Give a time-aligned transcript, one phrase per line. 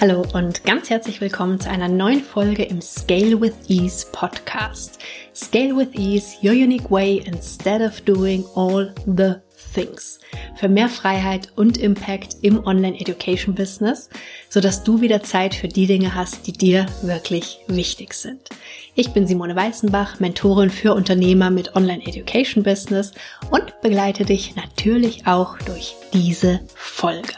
[0.00, 4.98] Hallo und ganz herzlich willkommen zu einer neuen Folge im Scale with Ease Podcast.
[5.34, 9.34] Scale with Ease, your unique way instead of doing all the
[9.74, 10.18] things.
[10.56, 14.08] Für mehr Freiheit und Impact im Online Education Business,
[14.48, 18.48] sodass du wieder Zeit für die Dinge hast, die dir wirklich wichtig sind.
[18.94, 23.12] Ich bin Simone Weißenbach, Mentorin für Unternehmer mit Online Education Business
[23.50, 27.34] und begleite dich natürlich auch durch diese Folge.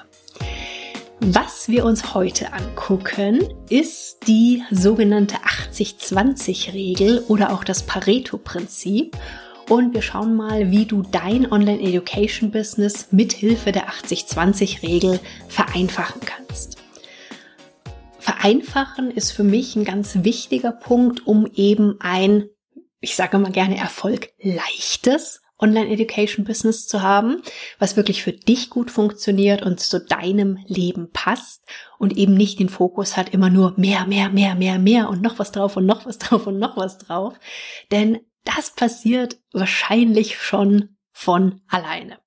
[1.24, 9.16] Was wir uns heute angucken, ist die sogenannte 80-20-Regel oder auch das Pareto-Prinzip.
[9.68, 16.78] Und wir schauen mal, wie du dein Online-Education-Business mit Hilfe der 80-20-Regel vereinfachen kannst.
[18.18, 22.48] Vereinfachen ist für mich ein ganz wichtiger Punkt, um eben ein,
[23.00, 27.42] ich sage mal gerne Erfolg leichtes Online-Education-Business zu haben,
[27.78, 31.64] was wirklich für dich gut funktioniert und zu deinem Leben passt
[31.98, 35.38] und eben nicht den Fokus hat, immer nur mehr, mehr, mehr, mehr, mehr und noch
[35.38, 37.34] was drauf und noch was drauf und noch was drauf.
[37.91, 42.22] Denn das passiert wahrscheinlich schon von alleine.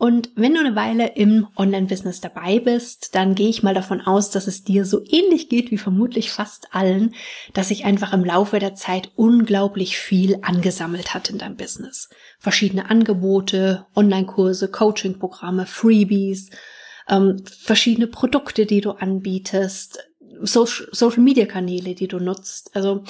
[0.00, 4.30] Und wenn du eine Weile im Online-Business dabei bist, dann gehe ich mal davon aus,
[4.30, 7.14] dass es dir so ähnlich geht wie vermutlich fast allen,
[7.52, 12.10] dass sich einfach im Laufe der Zeit unglaublich viel angesammelt hat in deinem Business.
[12.38, 16.50] Verschiedene Angebote, Online-Kurse, Coaching-Programme, Freebies,
[17.08, 19.98] ähm, verschiedene Produkte, die du anbietest,
[20.40, 22.70] Social-Media-Kanäle, die du nutzt.
[22.76, 23.02] Also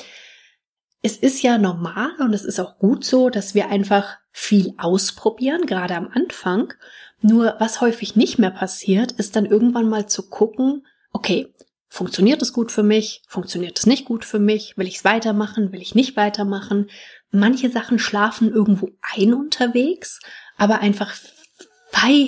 [1.03, 5.67] es ist ja normal und es ist auch gut so, dass wir einfach viel ausprobieren,
[5.67, 6.73] gerade am Anfang.
[7.21, 11.53] Nur was häufig nicht mehr passiert, ist dann irgendwann mal zu gucken, okay,
[11.89, 13.23] funktioniert es gut für mich?
[13.29, 14.77] Funktioniert es nicht gut für mich?
[14.77, 15.73] Will ich es weitermachen?
[15.73, 16.91] Will ich nicht weitermachen?
[17.31, 20.21] Manche Sachen schlafen irgendwo ein unterwegs,
[20.57, 21.15] aber einfach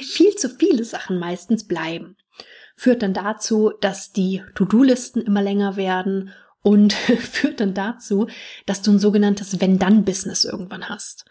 [0.03, 2.17] viel zu viele Sachen meistens bleiben.
[2.77, 6.93] Führt dann dazu, dass die To-Do-Listen immer länger werden und
[7.33, 8.29] führt dann dazu,
[8.67, 11.25] dass du ein sogenanntes Wenn-Dann-Business irgendwann hast.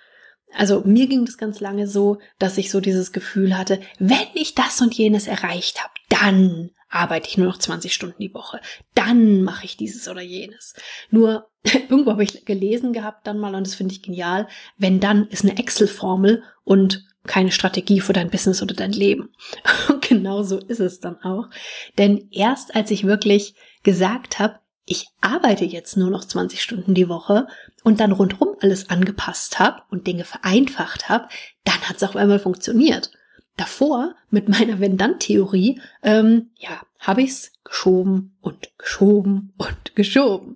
[0.55, 4.55] Also mir ging das ganz lange so, dass ich so dieses Gefühl hatte, wenn ich
[4.55, 8.59] das und jenes erreicht habe, dann arbeite ich nur noch 20 Stunden die Woche.
[8.95, 10.73] Dann mache ich dieses oder jenes.
[11.11, 14.47] Nur irgendwo habe ich gelesen gehabt dann mal und das finde ich genial.
[14.77, 19.29] Wenn dann ist eine Excel-Formel und keine Strategie für dein Business oder dein Leben.
[19.89, 21.49] Und genau so ist es dann auch.
[21.97, 24.59] Denn erst als ich wirklich gesagt habe,
[24.89, 27.47] ich arbeite jetzt nur noch 20 Stunden die Woche
[27.83, 31.29] und dann rundrum alles angepasst habe und Dinge vereinfacht habe,
[31.63, 33.11] dann hat es auf einmal funktioniert.
[33.55, 40.55] Davor mit meiner Wenn-Dann-Theorie, ähm, ja, habe ich's geschoben und geschoben und geschoben.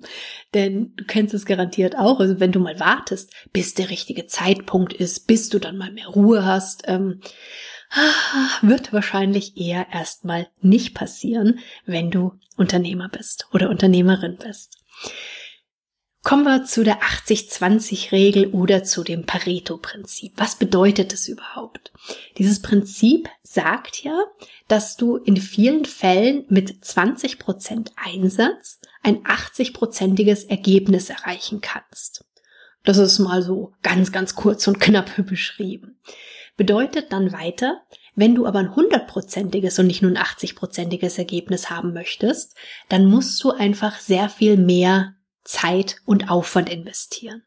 [0.56, 4.94] Denn du kennst es garantiert auch, also wenn du mal wartest, bis der richtige Zeitpunkt
[4.94, 7.22] ist, bis du dann mal mehr Ruhe hast, ähm,
[8.62, 14.78] wird wahrscheinlich eher erstmal nicht passieren, wenn du Unternehmer bist oder Unternehmerin bist.
[16.24, 20.32] Kommen wir zu der 80-20-Regel oder zu dem Pareto-Prinzip.
[20.38, 21.92] Was bedeutet das überhaupt?
[22.38, 24.24] Dieses Prinzip sagt ja,
[24.70, 32.24] dass du in vielen Fällen mit 20% Einsatz ein 80-prozentiges Ergebnis erreichen kannst.
[32.86, 36.00] Das ist mal so ganz, ganz kurz und knapp beschrieben.
[36.56, 37.82] Bedeutet dann weiter,
[38.16, 42.56] wenn du aber ein hundertprozentiges und nicht nur ein 80-prozentiges Ergebnis haben möchtest,
[42.90, 47.44] dann musst du einfach sehr viel mehr Zeit und Aufwand investieren.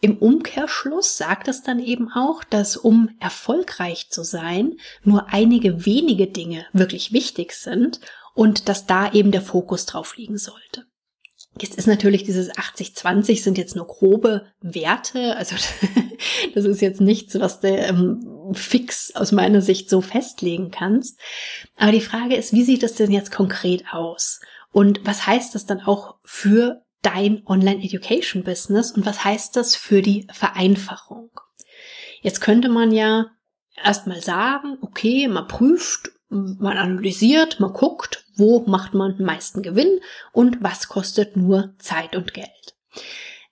[0.00, 6.26] Im Umkehrschluss sagt es dann eben auch, dass um erfolgreich zu sein, nur einige wenige
[6.26, 8.00] Dinge wirklich wichtig sind
[8.34, 10.86] und dass da eben der Fokus drauf liegen sollte.
[11.60, 15.54] Jetzt ist natürlich dieses 80-20 sind jetzt nur grobe Werte, also
[16.54, 21.20] das ist jetzt nichts, was du ähm, fix aus meiner Sicht so festlegen kannst.
[21.76, 24.40] Aber die Frage ist, wie sieht das denn jetzt konkret aus?
[24.72, 30.26] Und was heißt das dann auch für dein Online-Education-Business und was heißt das für die
[30.32, 31.30] Vereinfachung?
[32.22, 33.26] Jetzt könnte man ja
[33.76, 40.00] erstmal sagen, okay, man prüft, man analysiert, man guckt, wo macht man den meisten Gewinn
[40.32, 42.48] und was kostet nur Zeit und Geld.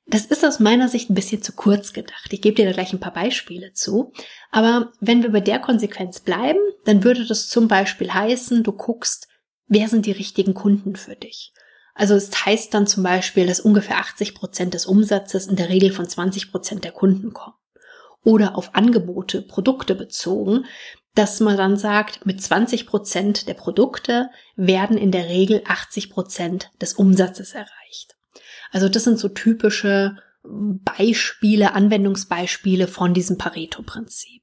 [0.06, 2.32] Das ist aus meiner Sicht ein bisschen zu kurz gedacht.
[2.32, 4.12] Ich gebe dir da gleich ein paar Beispiele zu.
[4.50, 9.28] Aber wenn wir bei der Konsequenz bleiben, dann würde das zum Beispiel heißen, du guckst,
[9.68, 11.52] wer sind die richtigen Kunden für dich.
[11.94, 15.92] Also es heißt dann zum Beispiel, dass ungefähr 80 Prozent des Umsatzes in der Regel
[15.92, 17.54] von 20 Prozent der Kunden kommen.
[18.24, 20.66] Oder auf Angebote, Produkte bezogen,
[21.14, 26.70] dass man dann sagt, mit 20 Prozent der Produkte werden in der Regel 80 Prozent
[26.80, 28.16] des Umsatzes erreicht.
[28.70, 34.42] Also das sind so typische Beispiele, Anwendungsbeispiele von diesem Pareto-Prinzip.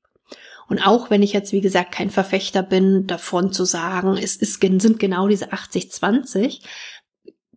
[0.68, 4.60] Und auch wenn ich jetzt, wie gesagt, kein Verfechter bin, davon zu sagen, es ist,
[4.60, 6.62] sind genau diese 80-20,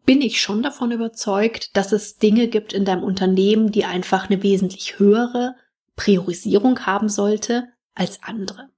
[0.06, 4.42] bin ich schon davon überzeugt, dass es Dinge gibt in deinem Unternehmen, die einfach eine
[4.42, 5.56] wesentlich höhere
[5.96, 8.70] Priorisierung haben sollte als andere.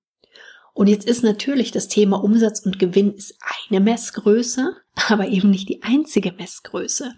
[0.74, 3.36] Und jetzt ist natürlich das Thema Umsatz und Gewinn ist
[3.68, 4.76] eine Messgröße,
[5.08, 7.14] aber eben nicht die einzige Messgröße.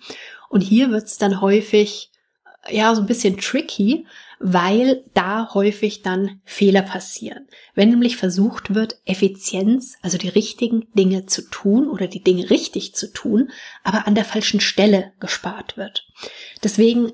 [0.48, 2.10] Und hier wird es dann häufig
[2.68, 4.06] ja so ein bisschen tricky,
[4.40, 7.46] weil da häufig dann Fehler passieren.
[7.74, 12.94] Wenn nämlich versucht wird, Effizienz, also die richtigen Dinge zu tun oder die Dinge richtig
[12.94, 13.50] zu tun,
[13.82, 16.06] aber an der falschen Stelle gespart wird.
[16.62, 17.12] Deswegen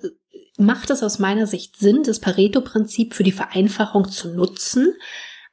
[0.57, 4.95] macht es aus meiner Sicht Sinn, das Pareto-Prinzip für die Vereinfachung zu nutzen,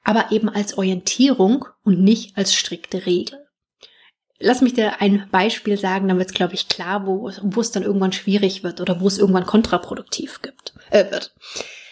[0.08, 3.46] aber eben als Orientierung und nicht als strikte Regel.
[4.40, 7.72] Lass mich dir ein Beispiel sagen, dann wird es, glaube ich, klar, wo, wo es
[7.72, 11.36] dann irgendwann schwierig wird oder wo es irgendwann kontraproduktiv gibt, äh, wird.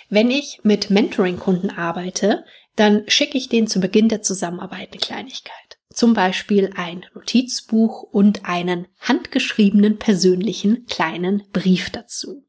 [0.07, 2.45] Wenn ich mit Mentoring-Kunden arbeite,
[2.77, 5.77] dann schicke ich denen zu Beginn der Zusammenarbeit eine Kleinigkeit.
[5.89, 12.44] Zum Beispiel ein Notizbuch und einen handgeschriebenen persönlichen kleinen Brief dazu.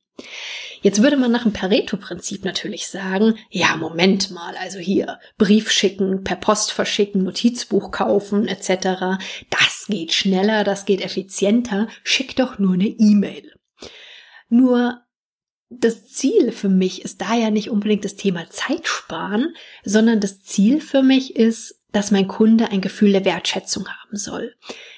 [0.83, 6.23] Jetzt würde man nach dem Pareto-Prinzip natürlich sagen, ja, Moment mal, also hier Brief schicken,
[6.23, 9.19] per Post verschicken, Notizbuch kaufen etc.
[9.51, 13.53] Das geht schneller, das geht effizienter, schick doch nur eine E-Mail.
[14.49, 15.01] Nur
[15.69, 19.55] das Ziel für mich ist da ja nicht unbedingt das Thema Zeit sparen,
[19.85, 24.55] sondern das Ziel für mich ist, dass mein Kunde ein Gefühl der Wertschätzung haben soll,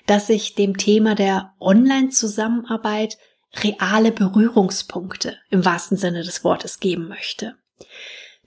[0.06, 3.18] dass ich dem Thema der Online-Zusammenarbeit
[3.54, 7.56] reale Berührungspunkte im wahrsten Sinne des Wortes geben möchte.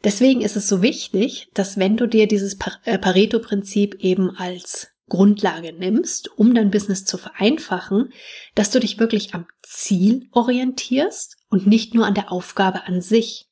[0.03, 5.74] Deswegen ist es so wichtig, dass wenn du dir dieses äh, Pareto-Prinzip eben als Grundlage
[5.74, 8.13] nimmst, um dein Business zu vereinfachen,
[8.56, 13.48] dass du dich wirklich am Ziel orientierst und nicht nur an der Aufgabe an sich.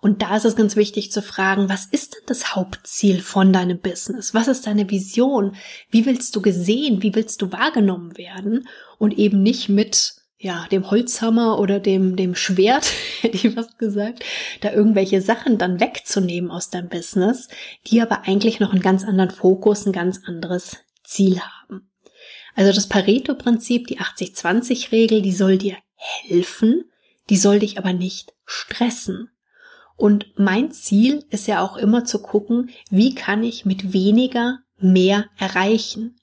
[0.00, 3.80] Und da ist es ganz wichtig zu fragen, was ist denn das Hauptziel von deinem
[3.80, 4.34] Business?
[4.34, 5.56] Was ist deine Vision?
[5.90, 7.02] Wie willst du gesehen?
[7.02, 8.68] Wie willst du wahrgenommen werden?
[8.98, 12.92] Und eben nicht mit ja, dem Holzhammer oder dem, dem Schwert,
[13.22, 14.22] hätte ich fast gesagt,
[14.60, 17.48] da irgendwelche Sachen dann wegzunehmen aus deinem Business,
[17.86, 21.90] die aber eigentlich noch einen ganz anderen Fokus, ein ganz anderes Ziel haben.
[22.54, 26.84] Also das Pareto-Prinzip, die 80-20-Regel, die soll dir helfen,
[27.30, 29.30] die soll dich aber nicht stressen.
[29.96, 35.24] Und mein Ziel ist ja auch immer zu gucken, wie kann ich mit weniger mehr
[35.38, 36.16] erreichen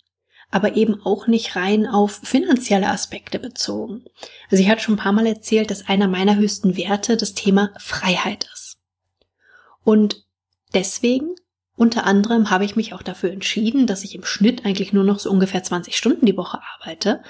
[0.52, 4.04] aber eben auch nicht rein auf finanzielle Aspekte bezogen.
[4.50, 7.72] Also ich hatte schon ein paar Mal erzählt, dass einer meiner höchsten Werte das Thema
[7.78, 8.78] Freiheit ist.
[9.84, 10.26] Und
[10.74, 11.36] deswegen
[11.82, 15.18] unter anderem habe ich mich auch dafür entschieden, dass ich im Schnitt eigentlich nur noch
[15.18, 17.24] so ungefähr 20 Stunden die Woche arbeite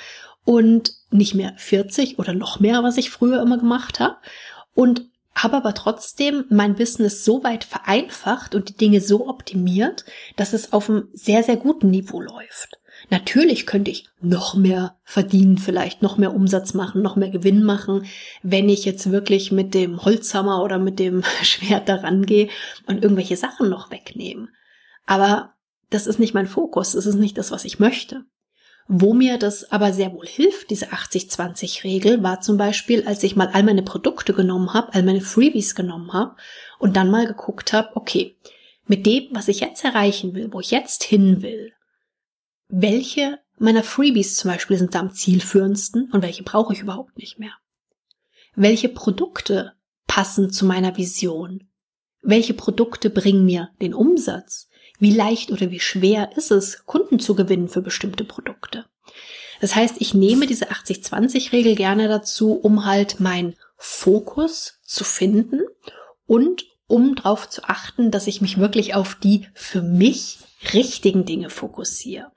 [0.44, 4.18] und nicht mehr 40 oder noch mehr, was ich früher immer gemacht habe.
[4.74, 10.04] Und habe aber trotzdem mein Business so weit vereinfacht und die Dinge so optimiert,
[10.36, 12.81] dass es auf einem sehr, sehr guten Niveau läuft.
[13.10, 18.06] Natürlich könnte ich noch mehr verdienen, vielleicht noch mehr Umsatz machen, noch mehr Gewinn machen,
[18.44, 22.50] wenn ich jetzt wirklich mit dem Holzhammer oder mit dem Schwert daran gehe
[22.88, 24.50] und irgendwelche Sachen noch wegnehme.
[25.06, 25.54] Aber
[25.90, 28.24] das ist nicht mein Fokus, das ist nicht das, was ich möchte.
[28.88, 33.50] Wo mir das aber sehr wohl hilft, diese 80-20-Regel, war zum Beispiel, als ich mal
[33.54, 36.36] all meine Produkte genommen habe, all meine Freebies genommen habe
[36.80, 38.38] und dann mal geguckt habe, okay,
[38.88, 41.72] mit dem, was ich jetzt erreichen will, wo ich jetzt hin will,
[42.72, 47.38] welche meiner Freebies zum Beispiel sind da am zielführendsten und welche brauche ich überhaupt nicht
[47.38, 47.54] mehr?
[48.56, 49.74] Welche Produkte
[50.08, 51.68] passen zu meiner Vision?
[52.22, 54.68] Welche Produkte bringen mir den Umsatz?
[55.00, 58.86] Wie leicht oder wie schwer ist es, Kunden zu gewinnen für bestimmte Produkte?
[59.60, 65.62] Das heißt, ich nehme diese 80-20-Regel gerne dazu, um halt meinen Fokus zu finden
[66.26, 70.40] und um darauf zu achten, dass ich mich wirklich auf die für mich
[70.74, 72.32] richtigen Dinge fokussiere.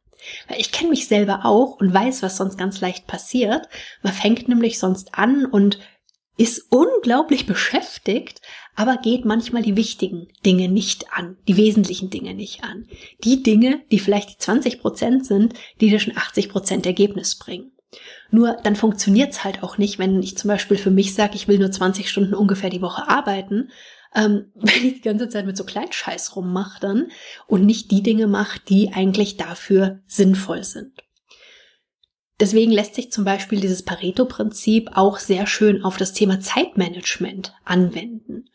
[0.49, 3.69] Weil ich kenne mich selber auch und weiß, was sonst ganz leicht passiert.
[4.03, 5.79] Man fängt nämlich sonst an und
[6.37, 8.41] ist unglaublich beschäftigt,
[8.75, 12.89] aber geht manchmal die wichtigen Dinge nicht an, die wesentlichen Dinge nicht an.
[13.23, 17.71] Die Dinge, die vielleicht die 20 Prozent sind, die dir schon 80 Prozent Ergebnis bringen.
[18.31, 21.59] Nur dann funktioniert's halt auch nicht, wenn ich zum Beispiel für mich sage, ich will
[21.59, 23.71] nur 20 Stunden ungefähr die Woche arbeiten,
[24.15, 27.09] ähm, wenn ich die ganze Zeit mit so Kleinscheiß rummache dann
[27.47, 30.93] und nicht die Dinge mache, die eigentlich dafür sinnvoll sind.
[32.41, 38.47] Deswegen lässt sich zum Beispiel dieses Pareto-Prinzip auch sehr schön auf das Thema Zeitmanagement anwenden.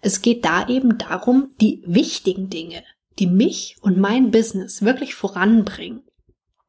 [0.00, 2.82] Es geht da eben darum, die wichtigen Dinge,
[3.18, 6.02] die mich und mein Business wirklich voranbringen,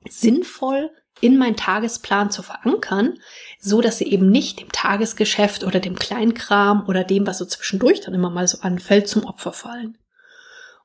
[0.09, 0.89] sinnvoll
[1.21, 3.19] in meinen Tagesplan zu verankern,
[3.59, 8.01] so dass sie eben nicht dem Tagesgeschäft oder dem Kleinkram oder dem, was so zwischendurch
[8.01, 9.97] dann immer mal so anfällt, zum Opfer fallen.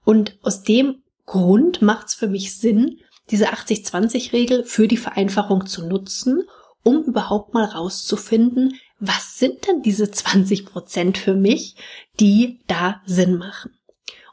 [0.05, 5.87] Und aus dem Grund macht es für mich Sinn, diese 80-20-Regel für die Vereinfachung zu
[5.87, 6.45] nutzen,
[6.83, 11.77] um überhaupt mal rauszufinden, was sind denn diese 20 Prozent für mich,
[12.21, 13.79] die da Sinn machen.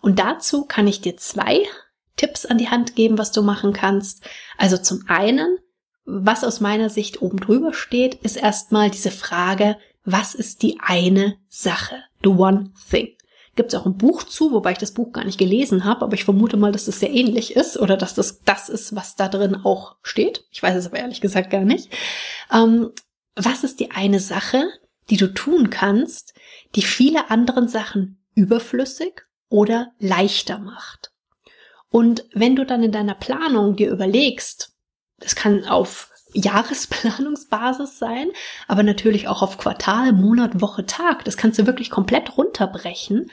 [0.01, 1.63] Und dazu kann ich dir zwei
[2.15, 4.23] Tipps an die Hand geben, was du machen kannst.
[4.57, 5.57] Also zum einen,
[6.05, 11.37] was aus meiner Sicht oben drüber steht, ist erstmal diese Frage, was ist die eine
[11.47, 11.95] Sache?
[12.23, 13.15] The one thing.
[13.55, 16.13] Gibt es auch ein Buch zu, wobei ich das Buch gar nicht gelesen habe, aber
[16.13, 19.27] ich vermute mal, dass das sehr ähnlich ist oder dass das das ist, was da
[19.27, 20.45] drin auch steht.
[20.51, 21.89] Ich weiß es aber ehrlich gesagt gar nicht.
[22.53, 22.91] Ähm,
[23.35, 24.63] was ist die eine Sache,
[25.09, 26.33] die du tun kannst,
[26.75, 31.11] die viele anderen Sachen überflüssig oder leichter macht?
[31.89, 34.73] Und wenn du dann in deiner Planung dir überlegst,
[35.19, 38.29] das kann auf Jahresplanungsbasis sein,
[38.67, 41.25] aber natürlich auch auf Quartal, Monat, Woche, Tag.
[41.25, 43.31] Das kannst du wirklich komplett runterbrechen,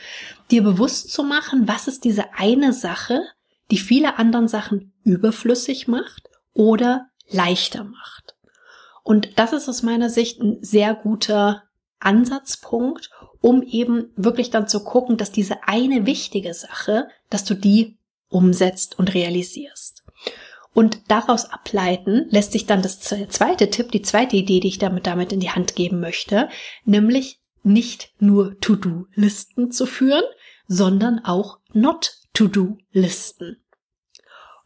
[0.50, 3.23] dir bewusst zu machen, was ist diese eine Sache,
[3.71, 8.37] die viele anderen Sachen überflüssig macht oder leichter macht.
[9.02, 11.64] Und das ist aus meiner Sicht ein sehr guter
[12.00, 17.97] Ansatzpunkt, um eben wirklich dann zu gucken, dass diese eine wichtige Sache, dass du die
[18.28, 19.96] umsetzt und realisierst.
[20.76, 25.06] Und daraus ableiten lässt sich dann das zweite Tipp, die zweite Idee, die ich damit
[25.06, 26.50] damit in die Hand geben möchte,
[26.85, 30.25] nämlich nicht nur To-Do-Listen zu führen,
[30.68, 33.56] sondern auch Not-To-Do-Listen.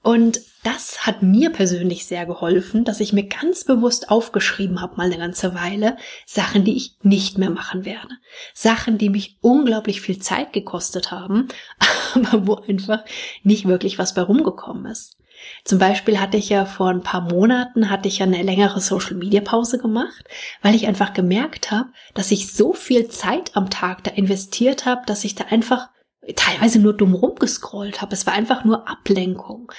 [0.02, 5.06] Und das hat mir persönlich sehr geholfen, dass ich mir ganz bewusst aufgeschrieben habe, mal
[5.06, 8.16] eine ganze Weile, Sachen, die ich nicht mehr machen werde.
[8.52, 11.46] Sachen, die mich unglaublich viel Zeit gekostet haben,
[12.14, 13.04] aber wo einfach
[13.44, 15.19] nicht wirklich was bei rumgekommen ist.
[15.64, 19.14] Zum Beispiel hatte ich ja vor ein paar Monaten hatte ich ja eine längere Social
[19.14, 20.24] Media Pause gemacht,
[20.62, 25.02] weil ich einfach gemerkt habe, dass ich so viel Zeit am Tag da investiert habe,
[25.06, 25.90] dass ich da einfach
[26.36, 28.14] teilweise nur dumm rumgescrollt habe.
[28.14, 29.70] Es war einfach nur Ablenkung.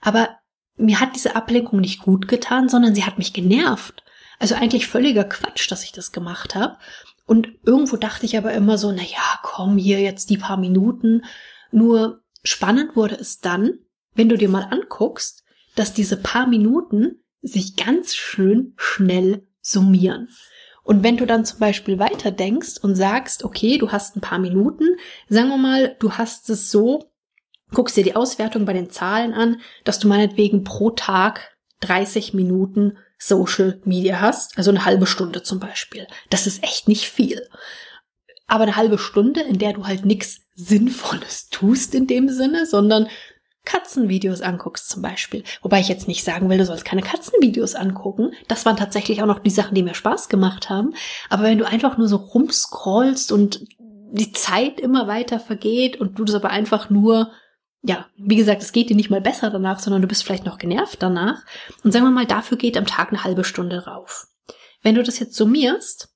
[0.00, 0.28] Aber
[0.76, 4.02] mir hat diese Ablenkung nicht gut getan, sondern sie hat mich genervt.
[4.38, 6.78] Also eigentlich völliger Quatsch, dass ich das gemacht habe.
[7.26, 11.22] Und irgendwo dachte ich aber immer so, na ja, komm hier jetzt die paar Minuten.
[11.70, 13.78] Nur spannend wurde es dann,
[14.14, 15.44] wenn du dir mal anguckst,
[15.76, 20.28] dass diese paar Minuten sich ganz schön schnell summieren.
[20.82, 24.38] Und wenn du dann zum Beispiel weiter denkst und sagst, okay, du hast ein paar
[24.38, 24.84] Minuten,
[25.28, 27.10] sagen wir mal, du hast es so,
[27.72, 32.98] guckst dir die Auswertung bei den Zahlen an, dass du meinetwegen pro Tag 30 Minuten
[33.18, 36.06] Social Media hast, also eine halbe Stunde zum Beispiel.
[36.30, 37.46] Das ist echt nicht viel.
[38.46, 43.06] Aber eine halbe Stunde, in der du halt nichts Sinnvolles tust in dem Sinne, sondern
[43.64, 45.44] Katzenvideos anguckst zum Beispiel.
[45.62, 48.32] Wobei ich jetzt nicht sagen will, du sollst keine Katzenvideos angucken.
[48.48, 50.94] Das waren tatsächlich auch noch die Sachen, die mir Spaß gemacht haben.
[51.28, 53.64] Aber wenn du einfach nur so rumscrollst und
[54.12, 57.30] die Zeit immer weiter vergeht und du das aber einfach nur,
[57.82, 60.58] ja, wie gesagt, es geht dir nicht mal besser danach, sondern du bist vielleicht noch
[60.58, 61.42] genervt danach.
[61.84, 64.26] Und sagen wir mal, dafür geht am Tag eine halbe Stunde rauf.
[64.82, 66.08] Wenn du das jetzt summierst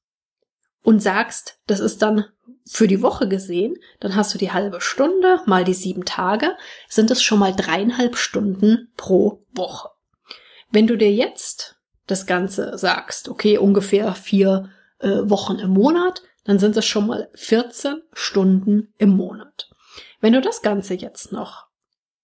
[0.82, 2.24] und sagst, das ist dann
[2.66, 6.56] für die Woche gesehen, dann hast du die halbe Stunde mal die sieben Tage,
[6.88, 9.90] sind es schon mal dreieinhalb Stunden pro Woche.
[10.70, 16.58] Wenn du dir jetzt das Ganze sagst, okay, ungefähr vier äh, Wochen im Monat, dann
[16.58, 19.70] sind es schon mal 14 Stunden im Monat.
[20.20, 21.66] Wenn du das Ganze jetzt noch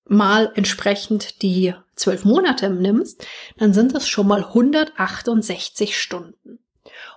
[0.04, 3.26] mal entsprechend die zwölf Monate nimmst,
[3.58, 6.59] dann sind es schon mal 168 Stunden.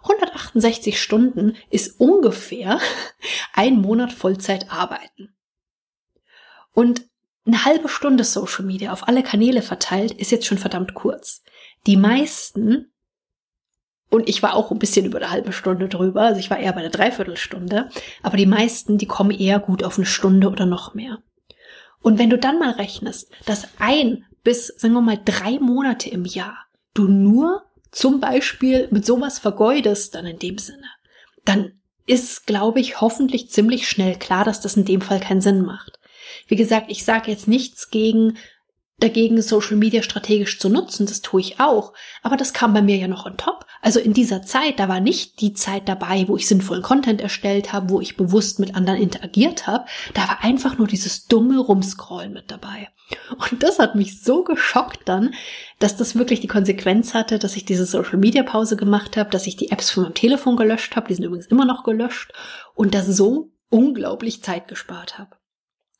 [0.03, 2.79] 168 Stunden ist ungefähr
[3.53, 5.35] ein Monat Vollzeit arbeiten.
[6.73, 7.07] Und
[7.45, 11.43] eine halbe Stunde Social Media auf alle Kanäle verteilt ist jetzt schon verdammt kurz.
[11.85, 12.91] Die meisten,
[14.09, 16.71] und ich war auch ein bisschen über eine halbe Stunde drüber, also ich war eher
[16.71, 17.89] bei einer Dreiviertelstunde,
[18.21, 21.19] aber die meisten, die kommen eher gut auf eine Stunde oder noch mehr.
[22.01, 26.25] Und wenn du dann mal rechnest, dass ein bis, sagen wir mal, drei Monate im
[26.25, 26.57] Jahr
[26.93, 27.63] du nur
[27.93, 30.87] zum Beispiel mit sowas vergeudest, dann in dem Sinne,
[31.45, 35.61] dann ist, glaube ich, hoffentlich ziemlich schnell klar, dass das in dem Fall keinen Sinn
[35.61, 35.99] macht.
[36.47, 38.37] Wie gesagt, ich sage jetzt nichts gegen
[39.03, 41.05] dagegen, Social Media strategisch zu nutzen.
[41.05, 41.93] Das tue ich auch.
[42.21, 43.65] Aber das kam bei mir ja noch on top.
[43.81, 47.73] Also in dieser Zeit, da war nicht die Zeit dabei, wo ich sinnvollen Content erstellt
[47.73, 49.85] habe, wo ich bewusst mit anderen interagiert habe.
[50.13, 52.89] Da war einfach nur dieses dumme Rumscrollen mit dabei.
[53.29, 55.33] Und das hat mich so geschockt dann,
[55.79, 59.47] dass das wirklich die Konsequenz hatte, dass ich diese Social Media Pause gemacht habe, dass
[59.47, 62.31] ich die Apps von meinem Telefon gelöscht habe, die sind übrigens immer noch gelöscht
[62.73, 65.35] und das so unglaublich Zeit gespart habe.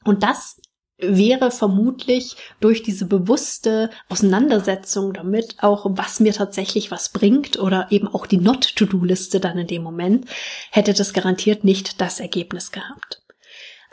[0.05, 0.59] Und das
[1.07, 8.07] wäre vermutlich durch diese bewusste Auseinandersetzung damit auch, was mir tatsächlich was bringt oder eben
[8.07, 10.25] auch die Not-to-Do-Liste dann in dem Moment,
[10.71, 13.21] hätte das garantiert nicht das Ergebnis gehabt.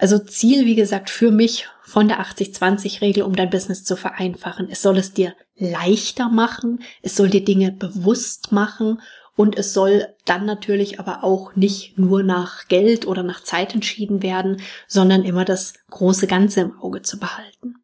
[0.00, 4.68] Also Ziel, wie gesagt, für mich von der 80-20-Regel, um dein Business zu vereinfachen.
[4.70, 9.02] Es soll es dir leichter machen, es soll dir Dinge bewusst machen
[9.40, 14.22] und es soll dann natürlich aber auch nicht nur nach Geld oder nach Zeit entschieden
[14.22, 17.76] werden, sondern immer das große Ganze im Auge zu behalten.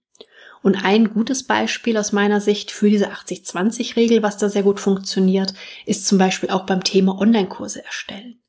[0.62, 5.54] Und ein gutes Beispiel aus meiner Sicht für diese 80-20-Regel, was da sehr gut funktioniert,
[5.86, 8.42] ist zum Beispiel auch beim Thema Online-Kurse erstellen.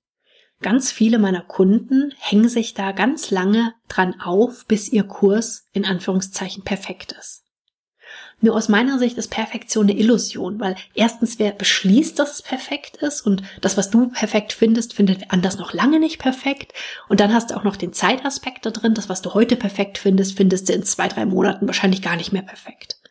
[0.61, 5.85] Ganz viele meiner Kunden hängen sich da ganz lange dran auf, bis ihr Kurs in
[5.85, 7.46] Anführungszeichen perfekt ist.
[8.39, 12.97] Nur aus meiner Sicht ist Perfektion eine Illusion, weil erstens wer beschließt, dass es perfekt
[12.97, 16.73] ist und das, was du perfekt findest, findet anders noch lange nicht perfekt.
[17.09, 18.93] Und dann hast du auch noch den Zeitaspekt da drin.
[18.93, 22.31] Das, was du heute perfekt findest, findest du in zwei, drei Monaten wahrscheinlich gar nicht
[22.31, 23.01] mehr perfekt.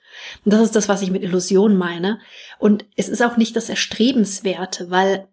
[0.44, 2.20] Und das ist das, was ich mit Illusion meine.
[2.60, 5.28] Und es ist auch nicht das Erstrebenswerte, weil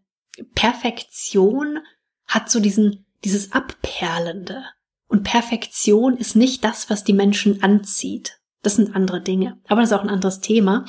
[0.56, 1.80] Perfektion
[2.26, 4.64] hat so diesen, dieses Abperlende.
[5.08, 8.40] Und Perfektion ist nicht das, was die Menschen anzieht.
[8.64, 9.60] Das sind andere Dinge.
[9.68, 10.86] Aber das ist auch ein anderes Thema.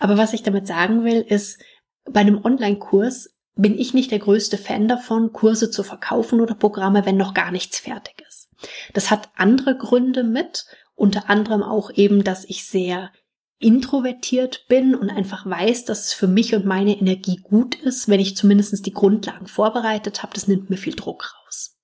[0.00, 1.60] Aber was ich damit sagen will, ist,
[2.04, 7.04] bei einem Online-Kurs bin ich nicht der größte Fan davon, Kurse zu verkaufen oder Programme,
[7.04, 8.48] wenn noch gar nichts fertig ist.
[8.94, 13.12] Das hat andere Gründe mit, unter anderem auch eben, dass ich sehr
[13.60, 18.20] introvertiert bin und einfach weiß, dass es für mich und meine Energie gut ist, wenn
[18.20, 20.32] ich zumindest die Grundlagen vorbereitet habe.
[20.34, 21.76] Das nimmt mir viel Druck raus.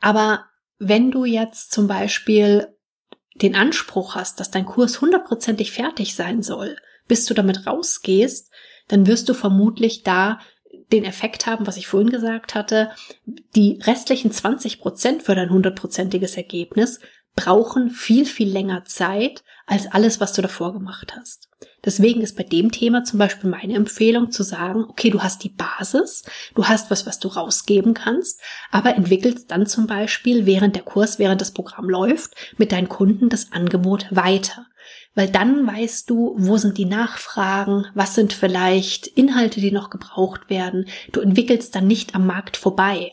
[0.00, 0.46] Aber
[0.78, 2.68] wenn du jetzt zum Beispiel
[3.42, 6.76] den Anspruch hast, dass dein Kurs hundertprozentig fertig sein soll,
[7.08, 8.50] bis du damit rausgehst,
[8.88, 10.40] dann wirst du vermutlich da
[10.92, 12.90] den Effekt haben, was ich vorhin gesagt hatte,
[13.56, 17.00] die restlichen 20 Prozent für dein hundertprozentiges Ergebnis
[17.36, 21.48] brauchen viel, viel länger Zeit als alles, was du davor gemacht hast.
[21.84, 25.50] Deswegen ist bei dem Thema zum Beispiel meine Empfehlung zu sagen, okay, du hast die
[25.50, 26.24] Basis,
[26.54, 28.40] du hast was, was du rausgeben kannst,
[28.72, 33.28] aber entwickelst dann zum Beispiel während der Kurs, während das Programm läuft, mit deinen Kunden
[33.28, 34.66] das Angebot weiter.
[35.14, 40.50] Weil dann weißt du, wo sind die Nachfragen, was sind vielleicht Inhalte, die noch gebraucht
[40.50, 40.86] werden.
[41.12, 43.12] Du entwickelst dann nicht am Markt vorbei.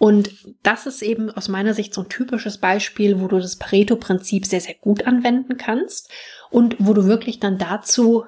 [0.00, 0.30] Und
[0.62, 4.62] das ist eben aus meiner Sicht so ein typisches Beispiel, wo du das Pareto-Prinzip sehr,
[4.62, 6.10] sehr gut anwenden kannst
[6.48, 8.24] und wo du wirklich dann dazu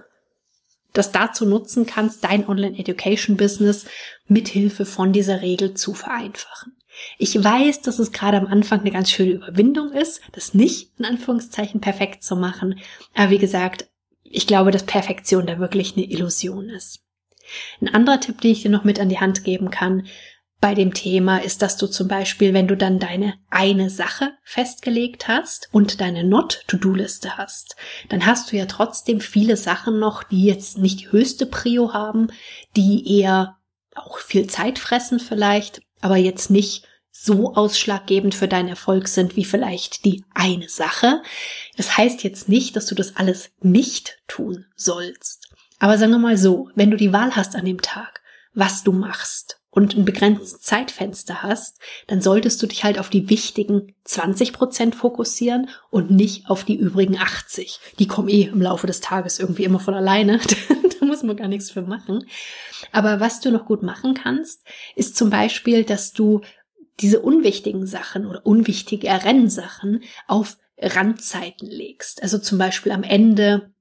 [0.93, 3.87] das dazu nutzen kannst, dein Online-Education-Business
[4.27, 6.77] mithilfe von dieser Regel zu vereinfachen.
[7.17, 11.07] Ich weiß, dass es gerade am Anfang eine ganz schöne Überwindung ist, das nicht in
[11.07, 12.81] Anführungszeichen perfekt zu machen.
[13.15, 13.89] Aber wie gesagt,
[14.25, 17.01] ich glaube, dass Perfektion da wirklich eine Illusion ist.
[17.81, 20.07] Ein anderer Tipp, den ich dir noch mit an die Hand geben kann,
[20.63, 25.27] bei dem Thema ist, dass du zum Beispiel, wenn du dann deine eine Sache festgelegt
[25.27, 27.75] hast und deine Not-To-Do-Liste hast,
[28.09, 32.29] dann hast du ja trotzdem viele Sachen noch, die jetzt nicht die höchste Prio haben,
[32.77, 33.59] die eher
[33.97, 39.45] auch viel Zeit fressen vielleicht, aber jetzt nicht so ausschlaggebend für deinen Erfolg sind wie
[39.45, 41.23] vielleicht die eine Sache.
[41.77, 45.49] Das heißt jetzt nicht, dass du das alles nicht tun sollst.
[45.81, 48.23] Aber sagen wir mal so, wenn du die Wahl hast an dem Tag,
[48.55, 53.31] was du machst, und ein begrenztes Zeitfenster hast, dann solltest du dich halt auf die
[53.31, 57.81] wichtigen 20 Prozent fokussieren und nicht auf die übrigen 80.
[57.99, 60.41] Die kommen eh im Laufe des Tages irgendwie immer von alleine.
[61.01, 62.27] da muss man gar nichts für machen.
[62.93, 64.63] Aber was du noch gut machen kannst,
[64.95, 66.43] ist zum Beispiel, dass du
[67.01, 72.23] diese unwichtigen Sachen oder unwichtige Rennsachen auf Randzeiten legst.
[72.23, 73.72] Also zum Beispiel am Ende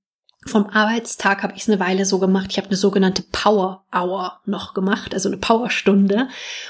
[0.47, 2.47] vom Arbeitstag habe ich es eine Weile so gemacht.
[2.49, 6.29] Ich habe eine sogenannte Power Hour noch gemacht, also eine Powerstunde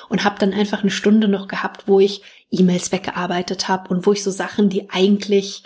[0.09, 4.11] und habe dann einfach eine Stunde noch gehabt, wo ich E-Mails weggearbeitet habe und wo
[4.11, 5.63] ich so Sachen, die eigentlich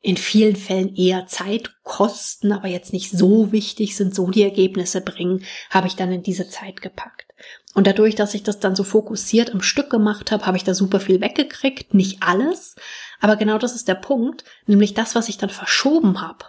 [0.00, 5.00] in vielen Fällen eher Zeit kosten, aber jetzt nicht so wichtig sind, so die Ergebnisse
[5.00, 7.24] bringen, habe ich dann in diese Zeit gepackt.
[7.72, 10.74] Und dadurch, dass ich das dann so fokussiert am Stück gemacht habe, habe ich da
[10.74, 11.94] super viel weggekriegt.
[11.94, 12.76] Nicht alles,
[13.20, 16.44] aber genau das ist der Punkt, nämlich das, was ich dann verschoben habe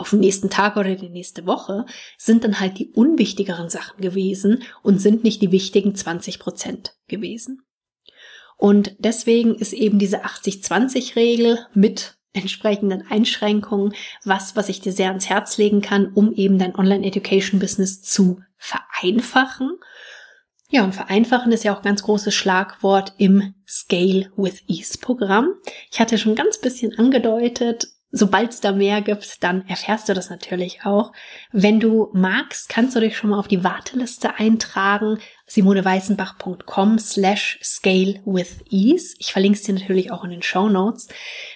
[0.00, 1.86] auf den nächsten Tag oder die nächste Woche,
[2.18, 7.62] sind dann halt die unwichtigeren Sachen gewesen und sind nicht die wichtigen 20 Prozent gewesen.
[8.56, 15.28] Und deswegen ist eben diese 80-20-Regel mit entsprechenden Einschränkungen was, was ich dir sehr ans
[15.28, 19.78] Herz legen kann, um eben dein Online-Education-Business zu vereinfachen.
[20.68, 25.54] Ja, und vereinfachen ist ja auch ganz großes Schlagwort im Scale with Ease Programm.
[25.90, 30.30] Ich hatte schon ganz bisschen angedeutet, Sobald es da mehr gibt, dann erfährst du das
[30.30, 31.12] natürlich auch.
[31.52, 35.18] Wenn du magst, kannst du dich schon mal auf die Warteliste eintragen.
[35.46, 39.14] simoneweißenbach.com slash scale with ease.
[39.18, 41.06] Ich verlinke es dir natürlich auch in den Show Notes,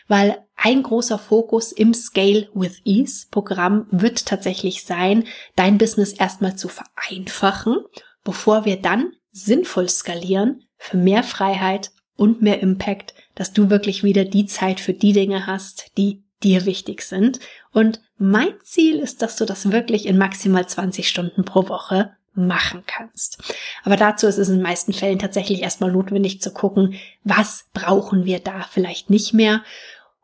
[0.07, 5.25] weil ein großer Fokus im Scale with Ease Programm wird tatsächlich sein,
[5.57, 7.79] dein Business erstmal zu vereinfachen,
[8.23, 14.25] bevor wir dann sinnvoll skalieren für mehr Freiheit und mehr Impact dass du wirklich wieder
[14.25, 17.41] die Zeit für die Dinge hast, die dir wichtig sind.
[17.73, 22.83] Und mein Ziel ist, dass du das wirklich in maximal 20 Stunden pro Woche machen
[22.87, 23.43] kannst.
[23.85, 28.25] Aber dazu ist es in den meisten Fällen tatsächlich erstmal notwendig zu gucken, was brauchen
[28.25, 29.63] wir da vielleicht nicht mehr.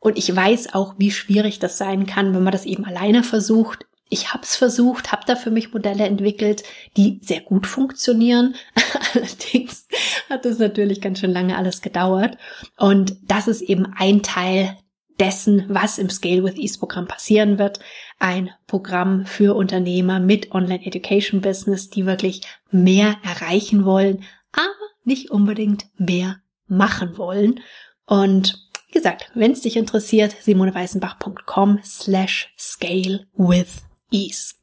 [0.01, 3.87] Und ich weiß auch, wie schwierig das sein kann, wenn man das eben alleine versucht.
[4.09, 6.65] Ich habe es versucht, habe da für mich Modelle entwickelt,
[6.97, 8.57] die sehr gut funktionieren.
[9.15, 9.87] Allerdings
[10.29, 12.37] hat es natürlich ganz schön lange alles gedauert.
[12.77, 14.77] Und das ist eben ein Teil
[15.21, 17.79] dessen, was im Scale with Ease Programm passieren wird.
[18.19, 25.31] Ein Programm für Unternehmer mit Online Education Business, die wirklich mehr erreichen wollen, aber nicht
[25.31, 27.61] unbedingt mehr machen wollen.
[28.07, 34.55] Und wie gesagt, wenn es dich interessiert, simoneweißenbach.com slash scale with ease.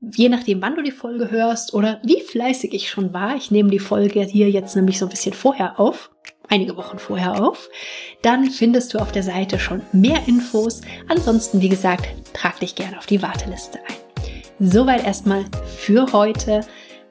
[0.00, 3.70] Je nachdem, wann du die Folge hörst oder wie fleißig ich schon war, ich nehme
[3.70, 6.10] die Folge hier jetzt nämlich so ein bisschen vorher auf,
[6.48, 7.68] einige Wochen vorher auf,
[8.22, 10.80] dann findest du auf der Seite schon mehr Infos.
[11.08, 14.68] Ansonsten, wie gesagt, trag dich gerne auf die Warteliste ein.
[14.68, 15.44] Soweit erstmal
[15.76, 16.62] für heute.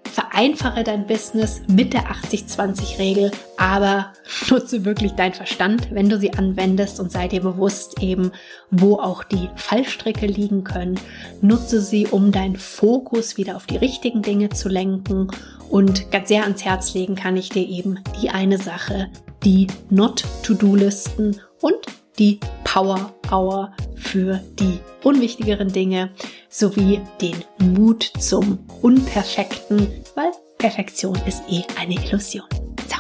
[0.03, 4.13] Vereinfache dein Business mit der 80-20-Regel, aber
[4.49, 8.31] nutze wirklich deinen Verstand, wenn du sie anwendest und sei dir bewusst eben,
[8.71, 10.99] wo auch die Fallstricke liegen können.
[11.41, 15.29] Nutze sie, um deinen Fokus wieder auf die richtigen Dinge zu lenken
[15.69, 19.09] und ganz sehr ans Herz legen kann ich dir eben die eine Sache,
[19.43, 21.77] die Not-to-Do-Listen und
[22.19, 26.11] die Power Hour für die unwichtigeren Dinge
[26.49, 32.47] sowie den Mut zum Unperfekten, weil Perfektion ist eh eine Illusion.
[32.87, 32.97] So,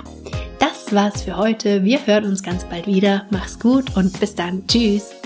[0.59, 1.83] das war's für heute.
[1.83, 3.25] Wir hören uns ganz bald wieder.
[3.31, 4.67] Mach's gut und bis dann.
[4.67, 5.16] Tschüss.